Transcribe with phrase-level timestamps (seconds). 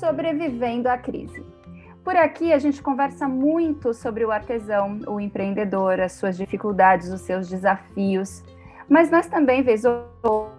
[0.00, 1.44] Sobrevivendo à Crise.
[2.02, 7.20] Por aqui a gente conversa muito sobre o artesão, o empreendedor, as suas dificuldades, os
[7.20, 8.42] seus desafios.
[8.88, 10.50] Mas nós também, vez ou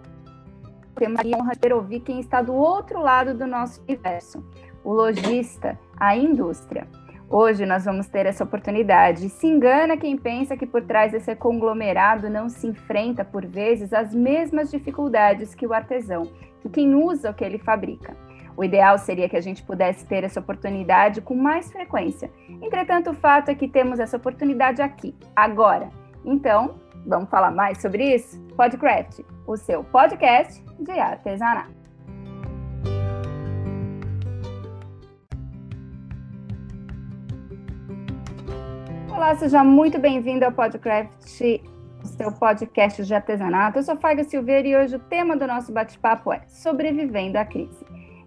[0.96, 4.46] temos a honra de ouvir quem está do outro lado do nosso universo,
[4.84, 6.88] o lojista, a indústria.
[7.28, 9.28] Hoje nós vamos ter essa oportunidade.
[9.28, 14.14] Se engana quem pensa que por trás desse conglomerado não se enfrenta, por vezes, as
[14.14, 16.32] mesmas dificuldades que o artesão,
[16.62, 18.16] que quem usa o que ele fabrica.
[18.56, 22.32] O ideal seria que a gente pudesse ter essa oportunidade com mais frequência.
[22.62, 25.90] Entretanto, o fato é que temos essa oportunidade aqui, agora.
[26.26, 28.40] Então, vamos falar mais sobre isso?
[28.56, 31.82] Podcraft, o seu podcast de artesanato.
[39.10, 41.12] Olá, seja muito bem-vindo ao Podcraft,
[42.04, 43.78] o seu podcast de artesanato.
[43.78, 47.81] Eu sou Faiga Silveira e hoje o tema do nosso bate-papo é Sobrevivendo à Crise.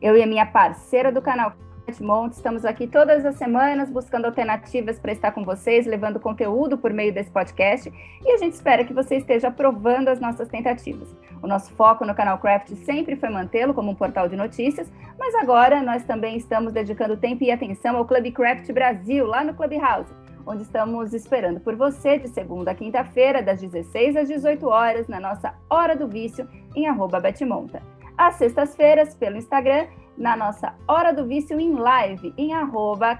[0.05, 1.55] Eu e a minha parceira do canal
[1.99, 6.93] Monte estamos aqui todas as semanas buscando alternativas para estar com vocês, levando conteúdo por
[6.93, 7.91] meio desse podcast
[8.23, 11.09] e a gente espera que você esteja aprovando as nossas tentativas.
[11.43, 15.35] O nosso foco no canal Craft sempre foi mantê-lo como um portal de notícias, mas
[15.37, 20.13] agora nós também estamos dedicando tempo e atenção ao Club Craft Brasil, lá no Clubhouse,
[20.47, 25.19] onde estamos esperando por você de segunda a quinta-feira, das 16 às 18 horas, na
[25.19, 31.27] nossa Hora do Vício, em arroba Betmonta às sextas-feiras pelo Instagram, na nossa Hora do
[31.27, 33.19] Vício em live, em arroba.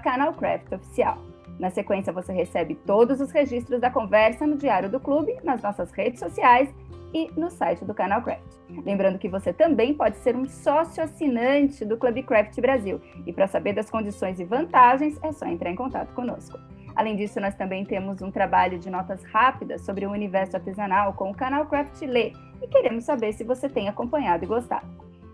[1.59, 5.91] Na sequência, você recebe todos os registros da conversa no Diário do Clube, nas nossas
[5.91, 6.73] redes sociais
[7.13, 8.43] e no site do Canal Craft.
[8.85, 12.99] Lembrando que você também pode ser um sócio assinante do Club Craft Brasil.
[13.25, 16.59] E para saber das condições e vantagens, é só entrar em contato conosco.
[16.95, 21.31] Além disso, nós também temos um trabalho de notas rápidas sobre o universo artesanal com
[21.31, 24.87] o Canal Craft Lê e queremos saber se você tem acompanhado e gostado.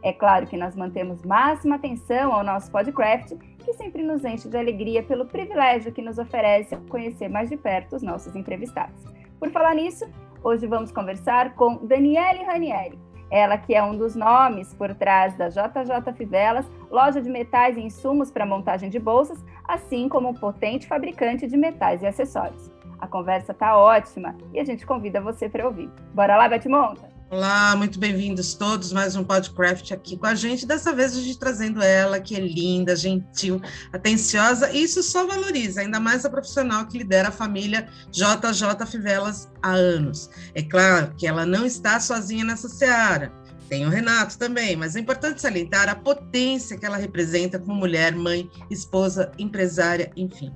[0.03, 4.57] É claro que nós mantemos máxima atenção ao nosso podcast, que sempre nos enche de
[4.57, 9.03] alegria pelo privilégio que nos oferece conhecer mais de perto os nossos entrevistados.
[9.39, 10.09] Por falar nisso,
[10.43, 12.97] hoje vamos conversar com Daniele Ranieri,
[13.31, 17.81] ela que é um dos nomes por trás da JJ Fivelas, loja de metais e
[17.81, 22.69] insumos para montagem de bolsas, assim como um potente fabricante de metais e acessórios.
[22.99, 25.89] A conversa tá ótima e a gente convida você para ouvir.
[26.13, 27.10] Bora lá, Beth Monta?
[27.31, 30.65] Olá, muito bem-vindos todos, mais um podcast aqui com a gente.
[30.65, 33.61] Dessa vez a gente trazendo ela, que é linda, gentil,
[33.93, 39.49] atenciosa, e isso só valoriza, ainda mais a profissional que lidera a família JJ Fivelas
[39.63, 40.29] há anos.
[40.53, 43.31] É claro que ela não está sozinha nessa seara.
[43.69, 48.13] Tem o Renato também, mas é importante salientar a potência que ela representa como mulher,
[48.13, 50.51] mãe, esposa, empresária, enfim.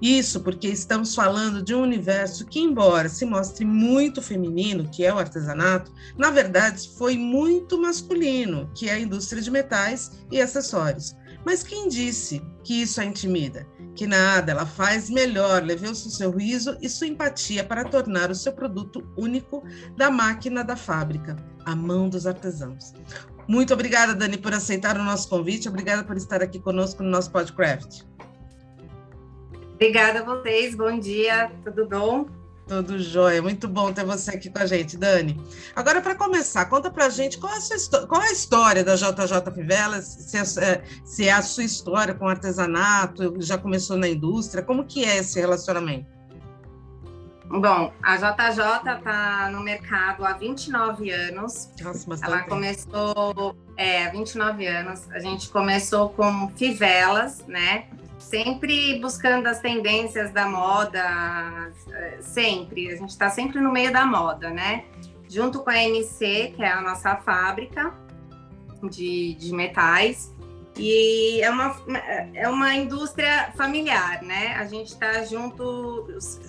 [0.00, 5.12] Isso porque estamos falando de um universo que, embora se mostre muito feminino, que é
[5.12, 11.14] o artesanato, na verdade foi muito masculino, que é a indústria de metais e acessórios.
[11.44, 13.66] Mas quem disse que isso a intimida?
[13.94, 18.34] Que nada, ela faz melhor, levou-se o seu riso e sua empatia para tornar o
[18.34, 19.62] seu produto único
[19.96, 22.92] da máquina da fábrica, a mão dos artesãos.
[23.48, 25.68] Muito obrigada, Dani, por aceitar o nosso convite.
[25.68, 28.09] Obrigada por estar aqui conosco no nosso podcast.
[29.82, 32.26] Obrigada a vocês, bom dia, tudo bom?
[32.68, 35.42] Tudo jóia, muito bom ter você aqui com a gente, Dani.
[35.74, 38.94] Agora, para começar, conta para a gente qual, é a qual é a história da
[38.94, 44.62] JJ Fivelas, se é, se é a sua história com artesanato, já começou na indústria,
[44.62, 46.04] como que é esse relacionamento?
[47.46, 51.70] Bom, a JJ está no mercado há 29 anos.
[51.80, 55.10] Nossa, bastante Ela começou é, há 29 anos.
[55.10, 57.88] A gente começou com fivelas, né?
[58.30, 61.72] Sempre buscando as tendências da moda,
[62.20, 62.92] sempre.
[62.92, 64.84] A gente está sempre no meio da moda, né?
[65.28, 67.92] Junto com a MC, que é a nossa fábrica
[68.88, 70.32] de, de metais.
[70.76, 71.76] E é uma,
[72.32, 74.54] é uma indústria familiar, né?
[74.54, 76.06] A gente está junto,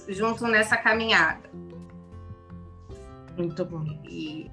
[0.08, 1.50] junto nessa caminhada.
[3.36, 3.84] Muito bom.
[4.08, 4.50] E,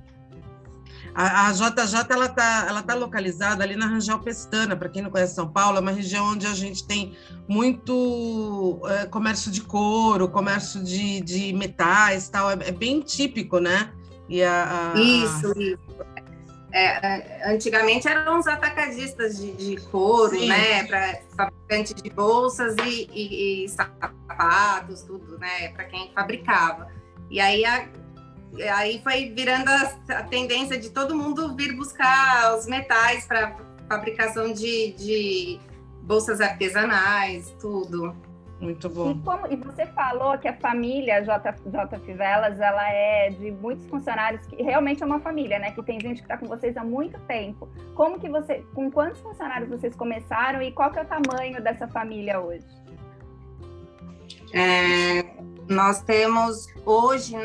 [1.15, 5.11] a, a JJ ela está ela tá localizada ali na Rangel Pestana, para quem não
[5.11, 7.17] conhece São Paulo, é uma região onde a gente tem
[7.49, 13.93] muito é, comércio de couro, comércio de, de metais, tal, é, é bem típico, né?
[14.29, 15.01] E a, a...
[15.01, 15.79] Isso, isso.
[16.71, 20.49] É, é, antigamente eram os atacadistas de, de couro, Sim.
[20.49, 26.89] né, para fabricantes de bolsas e, e, e, sapatos, tudo, né, para quem fabricava.
[27.31, 27.89] E aí a,
[28.73, 33.57] aí foi virando a, a, tendência de todo mundo vir buscar os metais para
[33.89, 35.61] fabricação de, de,
[36.03, 38.17] bolsas artesanais, tudo.
[38.61, 39.13] Muito bom.
[39.13, 43.87] E, como, e você falou que a família J, J Fivelas, ela é de muitos
[43.87, 45.71] funcionários que realmente é uma família, né?
[45.71, 47.69] Que tem gente que está com vocês há muito tempo.
[47.95, 51.87] Como que você, com quantos funcionários vocês começaram e qual que é o tamanho dessa
[51.87, 52.67] família hoje?
[54.53, 55.23] É,
[55.69, 57.37] nós temos hoje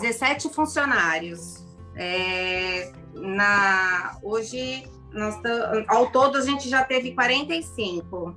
[0.00, 1.64] 17 funcionários.
[1.96, 5.40] É, na, hoje, nós,
[5.88, 8.36] ao todo, a gente já teve 45.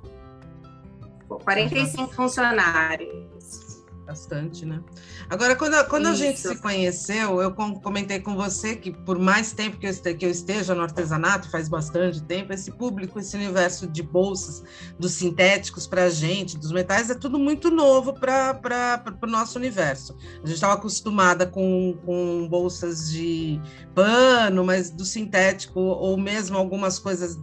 [1.44, 3.67] 45 funcionários
[4.08, 4.80] bastante, né?
[5.28, 9.76] Agora, quando, quando a gente se conheceu, eu comentei com você que por mais tempo
[9.76, 13.86] que eu, este, que eu esteja no artesanato, faz bastante tempo, esse público, esse universo
[13.86, 14.64] de bolsas,
[14.98, 20.16] dos sintéticos para a gente, dos metais, é tudo muito novo para o nosso universo.
[20.42, 23.60] A gente estava acostumada com, com bolsas de
[23.94, 27.38] pano, mas do sintético, ou mesmo algumas coisas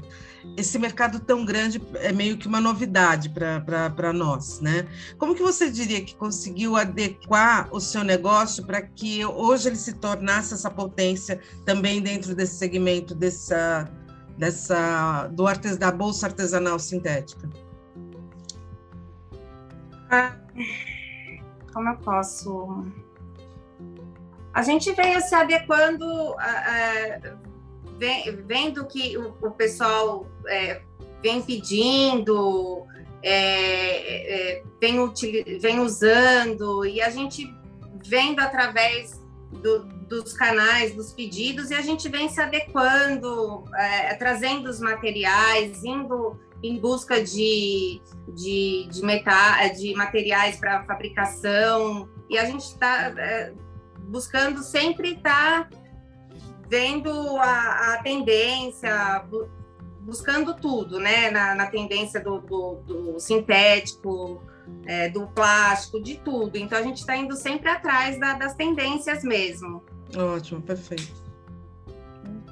[0.58, 4.88] esse mercado tão grande é meio que uma novidade para nós, né?
[5.18, 9.94] Como que você diria que conseguiu adequar o seu negócio para que hoje ele se
[9.94, 13.90] tornasse essa potência também dentro desse segmento dessa,
[14.38, 17.50] dessa do artes, da bolsa artesanal sintética?
[20.10, 20.36] Ah,
[21.74, 22.86] como eu posso?
[24.54, 26.06] A gente veio se adequando.
[28.46, 30.82] Vendo que o, pessoal é,
[31.22, 32.86] vem pedindo,
[33.24, 34.98] é, é, vem,
[35.60, 37.52] vem usando, e a gente
[38.06, 39.20] vendo através
[39.52, 45.84] do, dos canais, dos pedidos, e a gente vem se adequando, é, trazendo os materiais,
[45.84, 53.14] indo em busca de, de, de, metal, de materiais para fabricação, e a gente está
[53.18, 53.54] é,
[54.08, 55.70] buscando sempre estar.
[55.70, 55.85] Tá
[56.68, 59.48] vendo a, a tendência, bu,
[60.02, 61.32] buscando tudo, né?
[61.32, 64.42] Na, na tendência do, do, do sintético,
[64.86, 66.58] é, do plástico, de tudo.
[66.58, 69.84] Então a gente está indo sempre atrás da, das tendências mesmo.
[70.16, 71.25] Ótimo, perfeito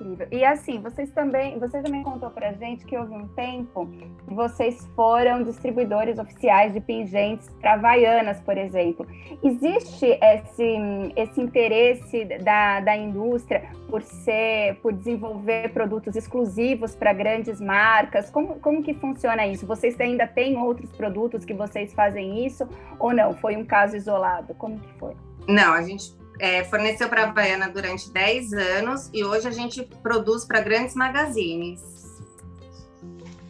[0.04, 0.28] incrível.
[0.32, 3.88] E assim, vocês também, você também contou pra gente que houve um tempo
[4.28, 9.08] que vocês foram distribuidores oficiais de pingentes para Havaianas, por exemplo.
[9.42, 17.62] Existe esse, esse interesse da, da indústria por ser, por desenvolver produtos exclusivos para grandes
[17.62, 18.30] marcas?
[18.30, 19.66] Como, como que funciona isso?
[19.66, 22.68] Vocês ainda têm outros produtos que vocês fazem isso
[23.00, 23.34] ou não?
[23.34, 24.54] Foi um caso isolado?
[24.56, 25.16] Como que foi?
[25.48, 29.84] Não, a gente é, forneceu para a Havaiana durante 10 anos e hoje a gente
[30.02, 31.82] produz para grandes magazines.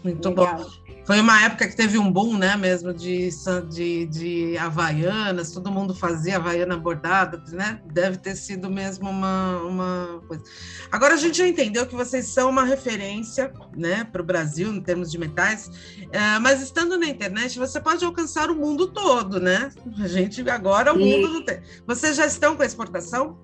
[0.03, 0.57] Muito Legal.
[0.57, 0.82] bom.
[1.05, 3.29] Foi uma época que teve um boom, né, mesmo, de,
[3.69, 7.81] de, de havaianas, todo mundo fazia havaiana bordada, né?
[7.91, 10.43] Deve ter sido mesmo uma, uma coisa.
[10.89, 14.79] Agora a gente já entendeu que vocês são uma referência, né, para o Brasil em
[14.79, 15.69] termos de metais,
[16.11, 19.71] é, mas estando na internet você pode alcançar o mundo todo, né?
[20.01, 21.21] A gente agora o Sim.
[21.21, 21.59] mundo não tem.
[21.85, 23.37] Vocês já estão com a exportação?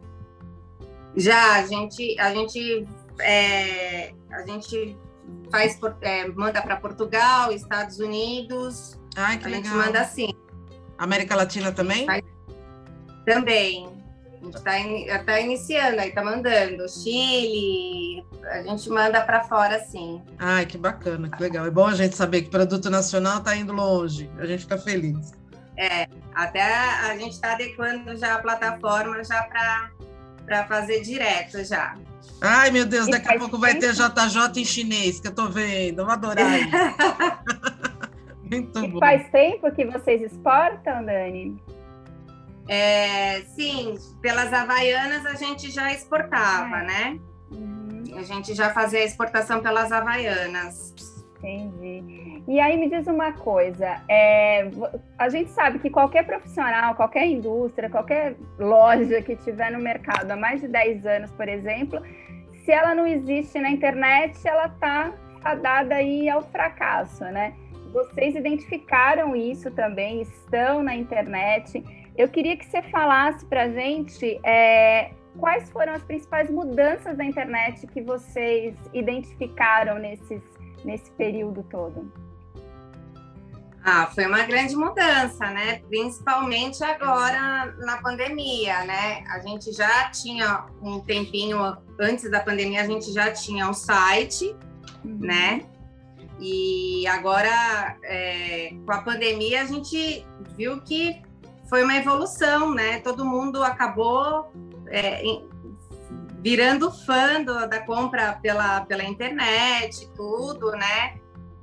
[1.15, 2.87] Já, a gente, a gente,
[3.19, 4.95] é, a gente
[5.51, 8.99] faz é, manda para Portugal, Estados Unidos.
[9.13, 9.51] Que a legal.
[9.51, 10.29] gente manda assim.
[10.97, 12.05] América Latina também?
[12.05, 12.21] Faz...
[13.25, 13.87] Também.
[14.41, 15.05] A gente está in...
[15.25, 16.87] tá iniciando aí, está mandando.
[16.87, 20.21] Chile, a gente manda para fora, sim.
[20.37, 21.65] Ai, que bacana, que legal.
[21.65, 24.29] É bom a gente saber que produto nacional está indo longe.
[24.37, 25.31] A gente fica feliz.
[25.77, 29.91] É, até a gente está adequando já a plataforma já para
[30.67, 31.95] fazer direto já.
[32.41, 35.99] Ai, meu Deus, daqui a pouco vai ter JJ em chinês, que eu tô vendo.
[35.99, 36.69] Eu vou adorar isso.
[38.49, 38.99] Muito e bom.
[38.99, 41.61] Faz tempo que vocês exportam, Dani?
[42.67, 46.83] É, sim, pelas Havaianas a gente já exportava, é.
[46.83, 47.19] né?
[47.51, 48.03] Uhum.
[48.15, 50.93] A gente já fazia a exportação pelas Havaianas.
[51.41, 52.43] Entendi.
[52.47, 54.69] E aí me diz uma coisa, é,
[55.17, 60.35] a gente sabe que qualquer profissional, qualquer indústria, qualquer loja que tiver no mercado há
[60.35, 62.01] mais de 10 anos, por exemplo,
[62.65, 67.53] se ela não existe na internet, ela está fadada aí ao fracasso, né?
[67.93, 71.83] Vocês identificaram isso também, estão na internet.
[72.17, 77.23] Eu queria que você falasse para a gente é, quais foram as principais mudanças da
[77.23, 82.11] internet que vocês identificaram nesses nesse período todo?
[83.83, 85.79] Ah, foi uma grande mudança, né?
[85.87, 89.23] Principalmente agora na pandemia, né?
[89.29, 94.55] A gente já tinha um tempinho antes da pandemia, a gente já tinha o site,
[95.03, 95.17] uhum.
[95.19, 95.65] né?
[96.39, 100.25] E agora, é, com a pandemia, a gente
[100.57, 101.21] viu que
[101.69, 102.99] foi uma evolução, né?
[102.99, 104.51] Todo mundo acabou
[104.87, 105.23] é,
[106.41, 111.15] virando fã do, da compra pela, pela internet, tudo, né?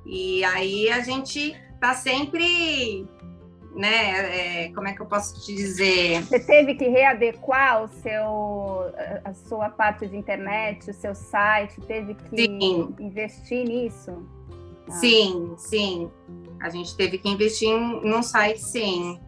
[0.05, 3.07] E aí a gente está sempre
[3.77, 4.65] né?
[4.65, 6.23] É, como é que eu posso te dizer?
[6.23, 8.91] Você teve que readequar o seu,
[9.23, 12.95] a sua parte de internet, o seu site, teve que sim.
[12.99, 14.27] investir nisso?
[14.89, 14.91] Ah.
[14.93, 16.11] Sim, sim.
[16.59, 19.19] A gente teve que investir em, num site, sim.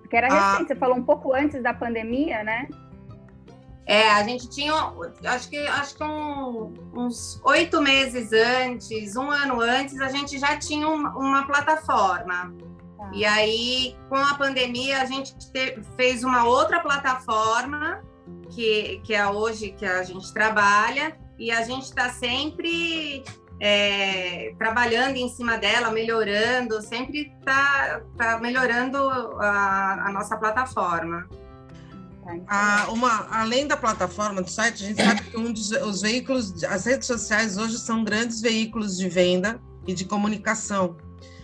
[0.00, 0.52] Porque era ah.
[0.52, 0.74] recente, ah.
[0.74, 2.68] você falou um pouco antes da pandemia, né?
[3.90, 4.72] É, a gente tinha,
[5.24, 10.56] acho que, acho que um, uns oito meses antes, um ano antes, a gente já
[10.56, 12.54] tinha uma, uma plataforma.
[12.96, 13.10] Tá.
[13.12, 18.00] E aí, com a pandemia, a gente te, fez uma outra plataforma,
[18.50, 23.24] que, que é hoje que a gente trabalha, e a gente está sempre
[23.58, 28.98] é, trabalhando em cima dela, melhorando, sempre está tá melhorando
[29.40, 31.28] a, a nossa plataforma.
[32.46, 36.62] Ah, uma, além da plataforma do site, a gente sabe que um dos os veículos,
[36.64, 40.96] as redes sociais hoje são grandes veículos de venda e de comunicação.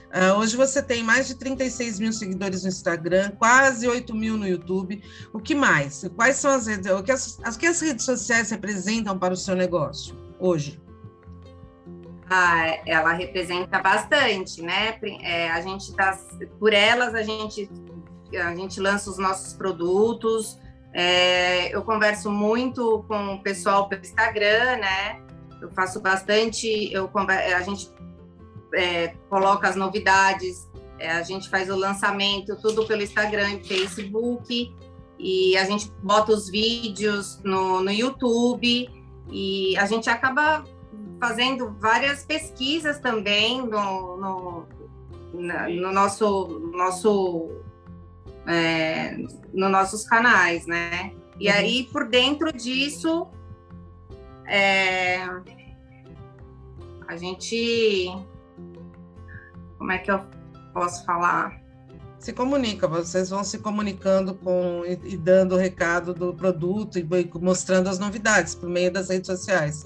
[0.06, 4.46] Uh, hoje você tem mais de 36 mil seguidores no Instagram, quase 8 mil no
[4.46, 5.02] YouTube.
[5.32, 6.08] O que mais?
[6.14, 6.90] Quais são as redes?
[6.90, 10.80] O que as, as, que as redes sociais representam para o seu negócio hoje?
[12.30, 14.98] Ah, ela representa bastante, né?
[15.22, 16.18] É, a gente tá
[16.58, 17.68] por elas a gente
[18.34, 20.58] a gente lança os nossos produtos,
[20.98, 25.20] é, eu converso muito com o pessoal pelo Instagram, né?
[25.60, 27.90] Eu faço bastante, eu a gente
[28.74, 30.66] é, coloca as novidades,
[30.98, 34.74] é, a gente faz o lançamento tudo pelo Instagram e Facebook,
[35.18, 38.88] e a gente bota os vídeos no, no YouTube,
[39.30, 40.64] e a gente acaba
[41.20, 44.66] fazendo várias pesquisas também no, no,
[45.34, 47.65] na, no nosso, nosso
[48.46, 49.16] é,
[49.52, 51.12] nos nossos canais, né?
[51.38, 51.54] E uhum.
[51.54, 53.28] aí, por dentro disso,
[54.46, 55.18] é,
[57.08, 58.10] a gente.
[59.78, 60.20] Como é que eu
[60.72, 61.60] posso falar?
[62.18, 67.06] Se comunica, vocês vão se comunicando com e, e dando o recado do produto e
[67.40, 69.84] mostrando as novidades por meio das redes sociais.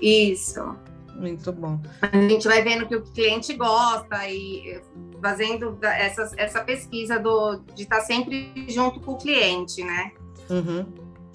[0.00, 0.76] Isso.
[1.22, 1.80] Muito bom.
[2.02, 4.82] A gente vai vendo que o cliente gosta e
[5.22, 10.10] fazendo essa, essa pesquisa do, de estar sempre junto com o cliente, né?
[10.50, 10.84] Uhum.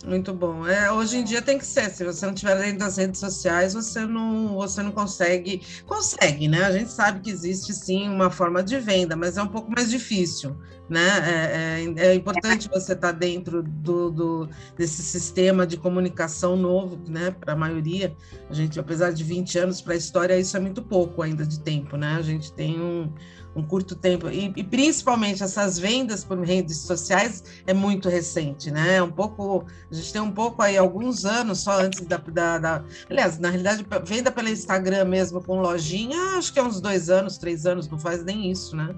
[0.05, 0.65] Muito bom.
[0.67, 1.89] É, hoje em dia tem que ser.
[1.89, 5.61] Se você não estiver dentro das redes sociais, você não, você não consegue.
[5.85, 6.63] Consegue, né?
[6.63, 9.89] A gente sabe que existe sim uma forma de venda, mas é um pouco mais
[9.89, 10.55] difícil,
[10.87, 11.01] né?
[11.01, 17.31] É, é, é importante você estar dentro do, do, desse sistema de comunicação novo, né?
[17.31, 18.15] Para a maioria,
[18.49, 21.59] a gente, apesar de 20 anos para a história, isso é muito pouco ainda de
[21.59, 22.15] tempo, né?
[22.17, 23.11] A gente tem um
[23.57, 28.97] um curto tempo, e, e, principalmente essas vendas por redes sociais é muito recente, né?
[28.97, 32.57] É um pouco, a gente tem um pouco aí, alguns anos só antes da, da,
[32.59, 37.09] da, Aliás, na realidade, venda pelo Instagram mesmo com lojinha, acho que é uns dois
[37.09, 38.93] anos, três anos, não faz nem isso, né?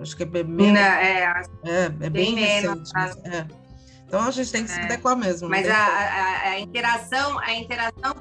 [0.00, 0.80] Acho que é bem menos.
[0.80, 3.28] É, é, é bem menos, recente.
[3.28, 3.46] É.
[4.04, 4.84] Então a gente tem que se é.
[4.84, 5.48] adequar mesmo.
[5.48, 8.14] Mas a, a, a, interação, a interação,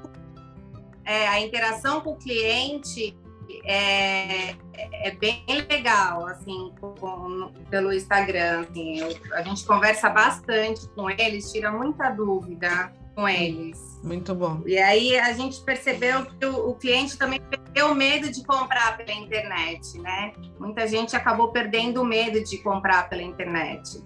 [1.04, 3.18] é, a interação com o cliente
[3.66, 8.62] é, é bem legal, assim, com, pelo Instagram.
[8.62, 14.00] Assim, eu, a gente conversa bastante com eles, tira muita dúvida com eles.
[14.04, 14.62] Muito bom.
[14.66, 19.12] E aí a gente percebeu que o, o cliente também perdeu medo de comprar pela
[19.12, 20.34] internet, né?
[20.60, 24.04] Muita gente acabou perdendo o medo de comprar pela internet.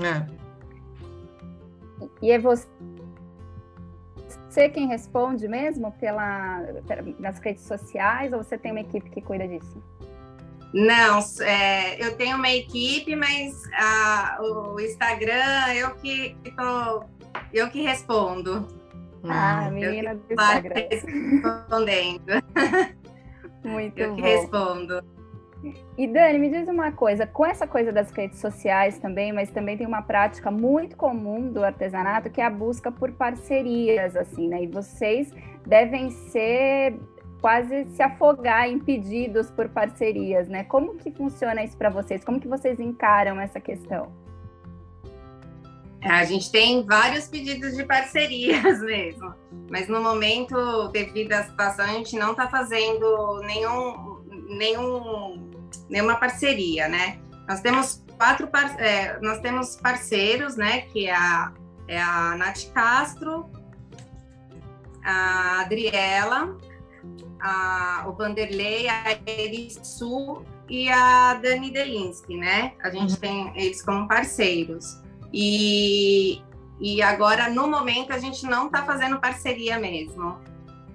[0.00, 0.26] É.
[2.20, 2.66] E é você
[4.52, 6.60] você quem responde mesmo pela,
[7.18, 9.82] nas redes sociais ou você tem uma equipe que cuida disso?
[10.74, 17.04] Não, é, eu tenho uma equipe, mas a, o Instagram eu que tô,
[17.52, 18.68] eu que respondo.
[19.24, 20.74] Ah, menina do Instagram.
[20.90, 22.24] Respondendo.
[23.64, 24.16] Muito eu bom.
[24.16, 25.04] que respondo.
[25.96, 29.76] E Dani, me diz uma coisa, com essa coisa das redes sociais também, mas também
[29.76, 34.64] tem uma prática muito comum do artesanato, que é a busca por parcerias, assim, né?
[34.64, 35.32] E vocês
[35.66, 36.98] devem ser
[37.40, 40.64] quase se afogar em pedidos por parcerias, né?
[40.64, 42.24] Como que funciona isso para vocês?
[42.24, 44.12] Como que vocês encaram essa questão?
[46.02, 49.34] A gente tem vários pedidos de parcerias mesmo,
[49.70, 55.51] mas no momento, devido à situação, a gente não está fazendo nenhum, nenhum
[55.88, 57.18] nenhuma parceria, né?
[57.48, 58.48] Nós temos quatro
[58.78, 60.82] é, nós temos parceiros, né?
[60.82, 61.52] Que é a,
[61.88, 63.50] é a Nath Castro,
[65.04, 66.56] a Adriela,
[67.40, 72.72] a, o Vanderlei, a Erisu e a Dani Delinsky, né?
[72.82, 73.20] A gente uhum.
[73.20, 75.00] tem eles como parceiros.
[75.32, 76.40] E,
[76.80, 80.38] e agora, no momento, a gente não está fazendo parceria mesmo.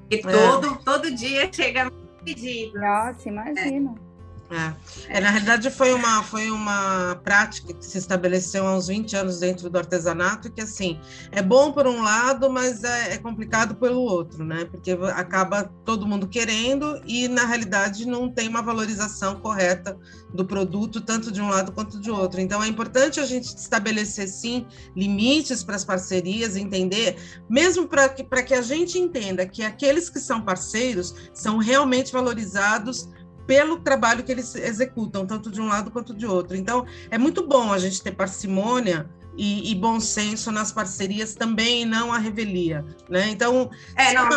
[0.09, 0.21] E é.
[0.21, 1.91] todo, todo dia chega
[2.23, 2.79] pedido.
[2.79, 3.95] Nossa, imagina.
[4.03, 4.06] É.
[4.49, 5.19] é.
[5.19, 9.69] na realidade, foi uma, foi uma prática que se estabeleceu há uns 20 anos dentro
[9.69, 10.99] do artesanato, que assim,
[11.31, 14.65] é bom por um lado, mas é, é, complicado pelo outro, né?
[14.65, 19.97] Porque acaba todo mundo querendo e, na realidade, não tem uma valorização correta
[20.33, 22.39] do produto, tanto de um lado quanto de outro.
[22.39, 27.17] Então, é importante a gente estabelecer, sim, limites para as parcerias, entender,
[27.49, 33.09] mesmo para que, que a gente entenda que aqueles que são parceiros são realmente valorizados
[33.47, 36.55] pelo trabalho que eles executam, tanto de um lado quanto de outro.
[36.55, 41.83] Então, é muito bom a gente ter parcimônia e, e bom senso nas parcerias também,
[41.83, 43.29] e não a revelia, né?
[43.29, 44.29] Então, é, não,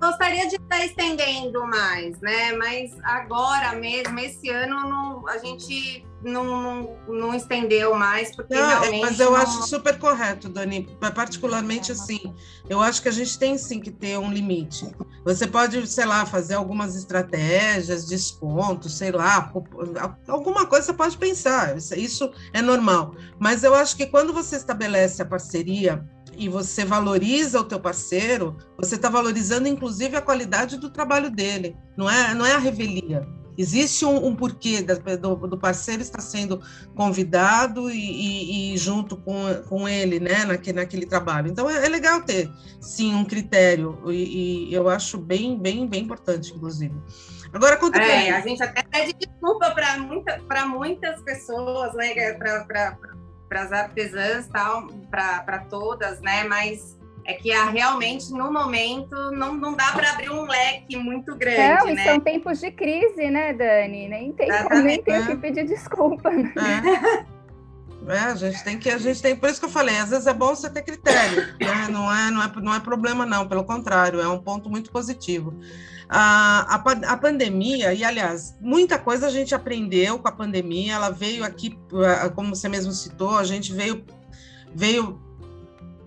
[0.00, 2.52] gostaria de estar estendendo mais, né?
[2.52, 8.62] Mas agora mesmo, esse ano, não, a gente não, não, não estendeu mais, porque não,
[8.62, 9.02] é, realmente.
[9.02, 9.36] Mas eu não...
[9.36, 10.88] acho super correto, Dani.
[11.14, 12.34] Particularmente assim,
[12.68, 14.90] eu acho que a gente tem sim que ter um limite.
[15.24, 19.52] Você pode, sei lá, fazer algumas estratégias, descontos, sei lá,
[20.26, 23.14] alguma coisa você pode pensar, isso é normal.
[23.38, 26.04] Mas eu acho que quando você estabelece a parceria
[26.40, 31.76] e você valoriza o teu parceiro, você está valorizando inclusive a qualidade do trabalho dele,
[31.94, 33.28] não é, não é a revelia.
[33.58, 36.62] Existe um, um porquê do, do, parceiro estar sendo
[36.94, 41.48] convidado e, e, e, junto com, com ele, né, naquele, naquele trabalho.
[41.48, 46.04] Então é, é legal ter, sim, um critério e, e, eu acho bem, bem, bem
[46.04, 46.94] importante, inclusive.
[47.52, 52.96] Agora conta é, a gente até pede desculpa para muita, muitas pessoas, né, para
[53.50, 56.44] para as artesãs, tal, para todas, né?
[56.44, 61.84] Mas é que realmente, no momento, não, não dá para abrir um leque muito grande.
[61.84, 62.04] Não, né?
[62.04, 64.08] são tempos de crise, né, Dani?
[64.08, 64.48] Nem tem,
[64.84, 66.30] nem tem que pedir desculpa.
[66.30, 66.54] Né?
[67.26, 67.39] É.
[68.10, 70.26] É, a gente tem que, a gente tem, por isso que eu falei, às vezes
[70.26, 71.88] é bom você ter critério, né?
[71.90, 75.54] não, é, não, é, não é problema não, pelo contrário, é um ponto muito positivo.
[76.08, 81.10] A, a, a, pandemia, e aliás, muita coisa a gente aprendeu com a pandemia, ela
[81.10, 81.78] veio aqui,
[82.34, 84.04] como você mesmo citou, a gente veio,
[84.74, 85.20] veio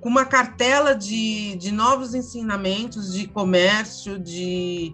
[0.02, 4.94] com uma cartela de, de novos ensinamentos de comércio, de,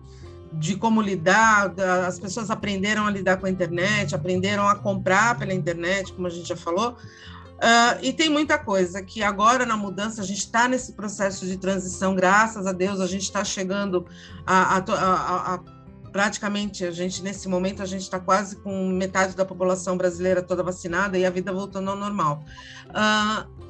[0.54, 1.74] de como lidar,
[2.08, 6.30] as pessoas aprenderam a lidar com a internet, aprenderam a comprar pela internet, como a
[6.30, 6.98] gente já falou,
[7.60, 11.58] Uh, e tem muita coisa que agora na mudança a gente está nesse processo de
[11.58, 14.08] transição, graças a Deus, a gente está chegando
[14.48, 15.60] a, a, a, a,
[16.10, 20.64] praticamente a gente nesse momento a gente está quase com metade da população brasileira toda
[20.64, 22.46] vacinada e a vida voltando ao normal.
[22.92, 23.70] Uh,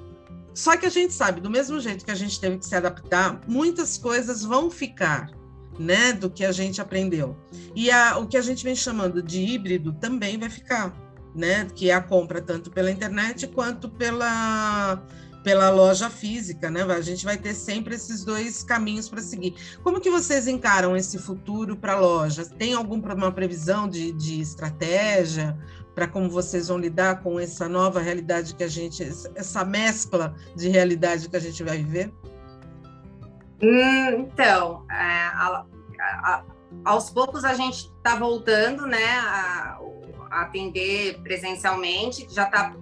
[0.54, 3.42] só que a gente sabe, do mesmo jeito que a gente teve que se adaptar,
[3.48, 5.32] muitas coisas vão ficar.
[5.80, 7.38] Né, do que a gente aprendeu.
[7.74, 10.94] E o que a gente vem chamando de híbrido também vai ficar
[11.34, 11.68] né?
[11.76, 15.02] Que é a compra tanto pela internet quanto pela
[15.42, 16.84] pela loja física, né?
[16.84, 19.56] A gente vai ter sempre esses dois caminhos para seguir.
[19.82, 22.46] Como que vocês encaram esse futuro para a loja?
[22.46, 25.58] Tem alguma previsão de, de estratégia
[25.96, 29.02] para como vocês vão lidar com essa nova realidade que a gente,
[29.34, 32.14] essa mescla de realidade que a gente vai viver?
[33.62, 35.66] Hum, então, é, a,
[36.00, 36.44] a,
[36.86, 39.20] aos poucos a gente está voltando, né?
[39.20, 39.80] A,
[40.32, 42.76] atender presencialmente, já está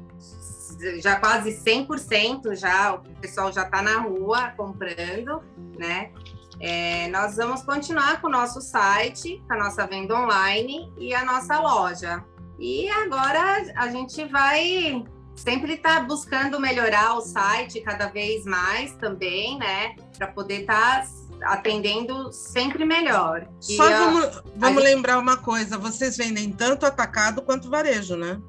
[1.00, 5.42] já quase 100% já, o pessoal já está na rua comprando,
[5.78, 6.12] né?
[6.60, 11.24] É, nós vamos continuar com o nosso site, com a nossa venda online e a
[11.24, 12.24] nossa loja.
[12.60, 15.04] E agora a gente vai
[15.38, 19.96] sempre estar tá buscando melhorar o site cada vez mais também, né?
[20.18, 23.48] Para poder estar tá atendendo sempre melhor.
[23.60, 28.42] Só vamos, vamos lembrar uma coisa: vocês vendem tanto atacado quanto varejo, né?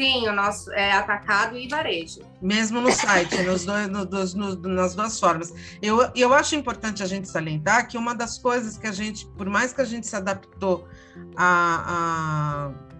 [0.00, 2.20] Sim, o nosso é atacado e varejo.
[2.40, 5.52] Mesmo no site, nos dois, no, no, nas duas formas.
[5.82, 9.48] Eu, eu acho importante a gente salientar que uma das coisas que a gente, por
[9.48, 10.88] mais que a gente se adaptou
[11.36, 12.91] à, à,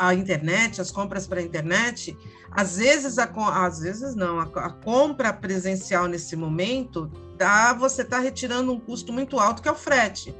[0.00, 2.16] à internet, as compras para a internet,
[2.50, 3.30] às vezes, a,
[3.66, 9.12] às vezes não, a, a compra presencial nesse momento tá, você está retirando um custo
[9.12, 10.34] muito alto, que é o frete.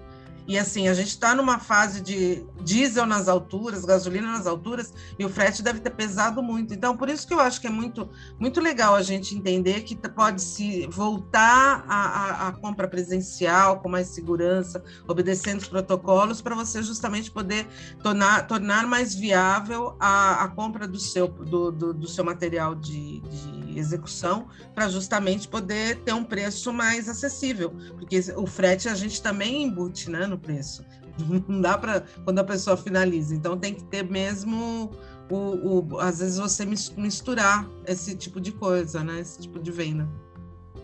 [0.50, 5.24] E assim, a gente está numa fase de diesel nas alturas, gasolina nas alturas, e
[5.24, 6.74] o frete deve ter pesado muito.
[6.74, 9.94] Então, por isso que eu acho que é muito, muito legal a gente entender que
[10.08, 17.30] pode se voltar à, compra presencial com mais segurança, obedecendo os protocolos, para você justamente
[17.30, 17.68] poder
[18.02, 23.20] tornar, tornar mais viável a, a compra do seu, do, do, do seu material de,
[23.20, 29.22] de execução, para justamente poder ter um preço mais acessível, porque o frete a gente
[29.22, 30.26] também embute, né?
[30.26, 30.84] no preço.
[31.48, 33.34] Não dá para quando a pessoa finaliza.
[33.34, 34.90] Então tem que ter mesmo
[35.30, 39.20] o, o, às vezes você misturar esse tipo de coisa, né?
[39.20, 40.08] Esse tipo de venda.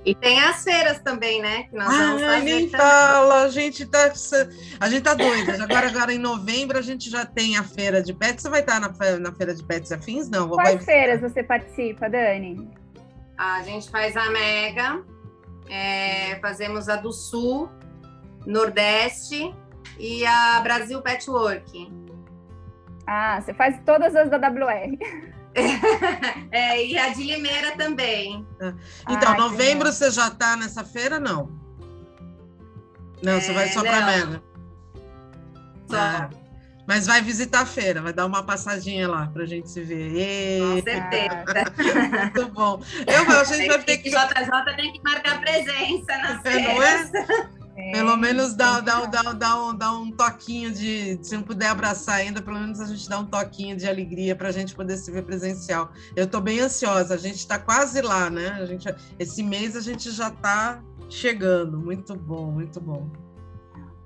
[0.06, 1.64] E tem as feiras também, né?
[1.64, 4.12] Que nós vamos fazer nem fala, a gente tá,
[4.78, 5.60] a gente tá doida.
[5.64, 8.42] Agora, agora em novembro a gente já tem a feira de pets.
[8.42, 8.88] Você vai estar na,
[9.18, 10.30] na feira de pets afins?
[10.30, 10.84] Não, Quais vai...
[10.84, 12.70] feiras você participa, Dani?
[13.36, 15.02] A gente faz a Mega,
[15.68, 17.68] é, fazemos a do Sul,
[18.46, 19.52] Nordeste
[19.98, 21.92] e a Brasil Petwork.
[23.08, 24.96] Ah, você faz todas as da WR.
[26.52, 28.46] é, e a de Limeira também.
[28.60, 28.74] Ah,
[29.08, 31.50] então, Ai, novembro você já está nessa feira, não?
[33.22, 34.42] Não, é, você vai só para Mega.
[35.88, 35.96] Só.
[35.96, 36.30] Ah,
[36.86, 40.60] mas vai visitar a feira, vai dar uma passadinha lá para a gente se ver.
[40.60, 41.44] Com certeza.
[42.22, 42.80] Muito bom.
[43.06, 44.10] Eu, a gente vai ter que.
[44.10, 47.10] JJ tem que marcar presença nas é, feiras.
[47.12, 47.55] Não é?
[47.76, 51.18] É, pelo menos dá, dá, dá, dá, um, dá um toquinho de.
[51.22, 54.48] Se não puder abraçar ainda, pelo menos a gente dá um toquinho de alegria para
[54.48, 55.92] a gente poder se ver presencial.
[56.14, 58.48] Eu estou bem ansiosa, a gente está quase lá, né?
[58.52, 61.78] A gente, esse mês a gente já está chegando.
[61.78, 63.25] Muito bom, muito bom.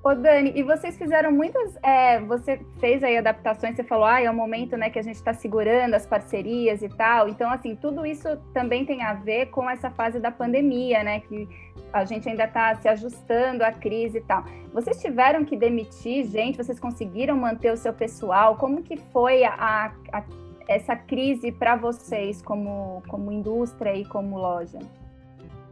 [0.02, 4.30] Ô Dani, e vocês fizeram muitas, é, você fez aí adaptações, você falou, ah, é
[4.30, 8.06] o momento, né, que a gente está segurando as parcerias e tal, então, assim, tudo
[8.06, 11.46] isso também tem a ver com essa fase da pandemia, né, que
[11.92, 14.42] a gente ainda está se ajustando à crise e tal.
[14.72, 19.92] Vocês tiveram que demitir gente, vocês conseguiram manter o seu pessoal, como que foi a,
[20.12, 20.24] a
[20.66, 24.78] essa crise para vocês como, como indústria e como loja?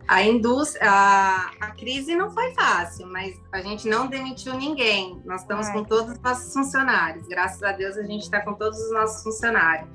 [0.09, 5.21] A indústria, a, a, crise não foi fácil, mas a gente não demitiu ninguém.
[5.27, 5.75] Nós estamos Ai.
[5.75, 7.29] com todos os nossos funcionários.
[7.29, 9.87] Graças a Deus a gente está com todos os nossos funcionários.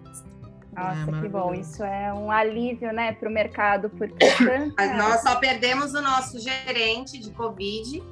[0.75, 1.53] Nossa, é, que bom.
[1.55, 4.25] Isso é um alívio, né, para o mercado, porque
[4.97, 8.03] nós só perdemos o nosso gerente de Covid,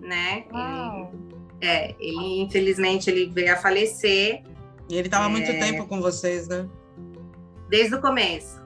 [0.00, 0.44] né?
[0.52, 1.08] Ele,
[1.60, 4.42] é, ele infelizmente ele veio a falecer.
[4.88, 5.28] E ele estava é...
[5.28, 6.68] muito tempo com vocês, né?
[7.68, 8.59] Desde o começo.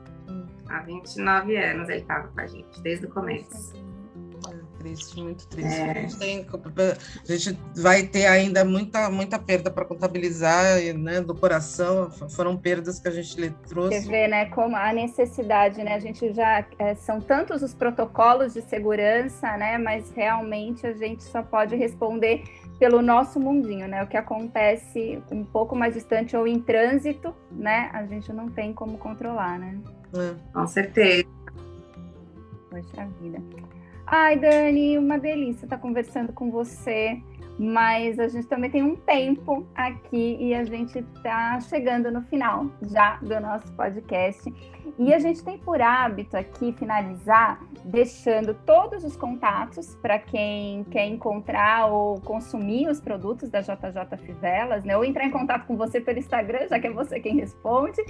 [0.69, 3.75] Há 29 anos ele estava com a gente, desde o começo.
[3.77, 5.81] É triste, muito triste.
[5.81, 5.91] É.
[5.91, 11.35] A, gente tem, a, gente vai ter ainda muita, muita perda para contabilizar né, do
[11.35, 12.11] coração.
[12.31, 14.03] Foram perdas que a gente trouxe.
[14.03, 15.95] Você vê, né, como a necessidade, né?
[15.95, 19.79] A gente já é, são tantos os protocolos de segurança, né?
[19.79, 22.45] Mas realmente a gente só pode responder
[22.79, 24.03] pelo nosso mundinho, né?
[24.03, 27.91] O que acontece um pouco mais distante ou em trânsito, né?
[27.93, 29.79] A gente não tem como controlar, né?
[30.15, 30.35] É.
[30.53, 31.27] Com certeza.
[32.71, 33.43] Poxa vida.
[34.07, 37.21] Ai, Dani, uma delícia estar conversando com você,
[37.59, 42.67] mas a gente também tem um tempo aqui e a gente está chegando no final
[42.83, 44.53] já do nosso podcast.
[44.99, 51.07] E a gente tem por hábito aqui finalizar deixando todos os contatos para quem quer
[51.07, 54.97] encontrar ou consumir os produtos da JJ Fivelas, né?
[54.97, 58.03] Ou entrar em contato com você pelo Instagram, já que é você quem responde.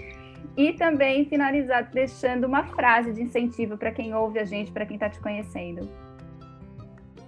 [0.56, 4.94] E também finalizar deixando uma frase de incentivo para quem ouve a gente, para quem
[4.96, 5.88] está te conhecendo.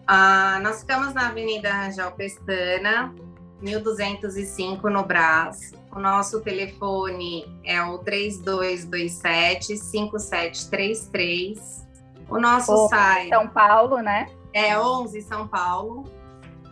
[0.06, 3.12] Ah, nós ficamos na Avenida Rangel Pestana,
[3.60, 5.72] 1205 no Brás.
[5.90, 11.84] O nosso telefone é o 3227 5733.
[12.28, 13.30] O nosso site.
[13.30, 14.28] São Paulo, né?
[14.52, 16.04] É 11 São Paulo.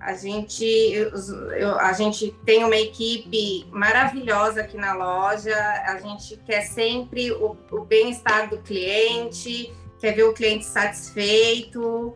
[0.00, 5.56] a gente, eu, a gente tem uma equipe maravilhosa aqui na loja.
[5.86, 12.14] A gente quer sempre o, o bem-estar do cliente, quer ver o cliente satisfeito.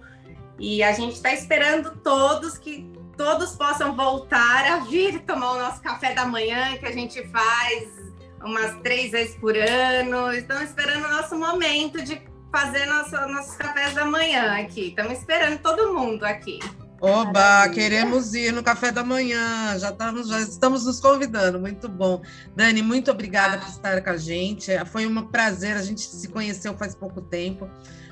[0.59, 5.83] E a gente está esperando todos que todos possam voltar a vir tomar o nosso
[5.83, 8.00] café da manhã que a gente faz
[8.43, 10.33] umas três vezes por ano.
[10.33, 12.21] Estamos esperando o nosso momento de
[12.53, 14.89] fazer nosso, nossos cafés da manhã aqui.
[14.89, 16.59] Estamos esperando todo mundo aqui.
[17.01, 19.79] Oba, queremos ir no café da manhã.
[19.79, 21.59] Já estamos, já estamos nos convidando.
[21.59, 22.21] Muito bom.
[22.55, 24.71] Dani, muito obrigada por estar com a gente.
[24.87, 25.77] Foi um prazer.
[25.77, 27.71] A gente se conheceu faz pouco tempo.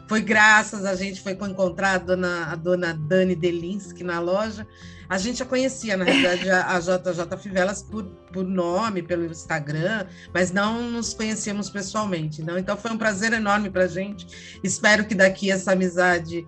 [0.08, 4.66] Foi graças a gente foi encontrar a dona, a dona Dani Delinsky na loja.
[5.06, 10.06] A gente já conhecia, na realidade, a, a JJ Fivelas por, por nome, pelo Instagram,
[10.32, 12.42] mas não nos conhecíamos pessoalmente.
[12.42, 12.58] Não?
[12.58, 14.58] Então foi um prazer enorme para a gente.
[14.64, 16.46] Espero que daqui essa amizade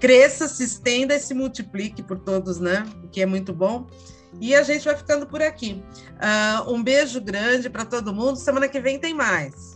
[0.00, 2.84] cresça, se estenda e se multiplique por todos, né?
[3.02, 3.86] O que é muito bom.
[4.40, 5.82] E a gente vai ficando por aqui.
[6.14, 8.36] Uh, um beijo grande para todo mundo.
[8.36, 9.74] Semana que vem tem mais.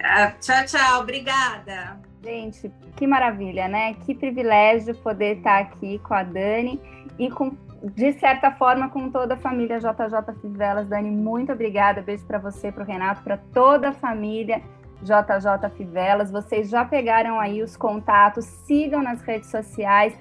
[0.00, 1.02] Ah, tchau, tchau.
[1.02, 2.07] Obrigada.
[2.28, 3.94] Gente, que maravilha, né?
[3.94, 6.78] Que privilégio poder estar aqui com a Dani
[7.18, 10.86] e com, de certa forma, com toda a família JJ Fivelas.
[10.86, 12.02] Dani, muito obrigada.
[12.02, 14.60] Beijo para você, para o Renato, para toda a família
[15.00, 16.30] JJ Fivelas.
[16.30, 20.14] Vocês já pegaram aí os contatos, sigam nas redes sociais,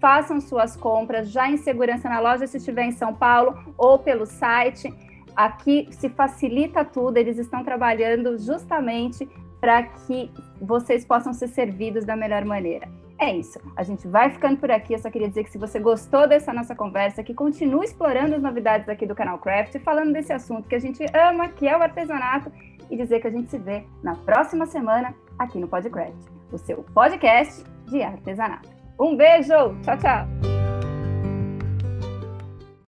[0.00, 4.24] façam suas compras já em segurança na loja se estiver em São Paulo ou pelo
[4.24, 4.90] site.
[5.36, 9.28] Aqui se facilita tudo, eles estão trabalhando justamente
[9.60, 12.88] para que vocês possam ser servidos da melhor maneira.
[13.18, 13.60] É isso.
[13.76, 14.94] A gente vai ficando por aqui.
[14.94, 18.42] Eu só queria dizer que se você gostou dessa nossa conversa, que continue explorando as
[18.42, 21.82] novidades aqui do canal Craft, falando desse assunto que a gente ama, que é o
[21.82, 22.50] artesanato,
[22.90, 26.82] e dizer que a gente se vê na próxima semana aqui no Podcraft, o seu
[26.94, 28.70] podcast de artesanato.
[28.98, 29.78] Um beijo!
[29.82, 30.49] Tchau, tchau!